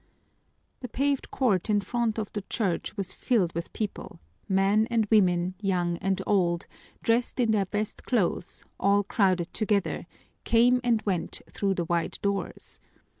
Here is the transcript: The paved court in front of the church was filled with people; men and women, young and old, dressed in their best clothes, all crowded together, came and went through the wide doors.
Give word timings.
The 0.79 0.89
paved 0.89 1.29
court 1.29 1.69
in 1.69 1.79
front 1.79 2.17
of 2.17 2.33
the 2.33 2.41
church 2.49 2.97
was 2.97 3.13
filled 3.13 3.53
with 3.53 3.71
people; 3.71 4.19
men 4.49 4.87
and 4.89 5.05
women, 5.11 5.53
young 5.61 5.97
and 5.99 6.19
old, 6.25 6.65
dressed 7.03 7.39
in 7.39 7.51
their 7.51 7.67
best 7.67 8.03
clothes, 8.05 8.65
all 8.79 9.03
crowded 9.03 9.53
together, 9.53 10.07
came 10.43 10.81
and 10.83 11.03
went 11.03 11.43
through 11.51 11.75
the 11.75 11.85
wide 11.85 12.17
doors. 12.23 12.79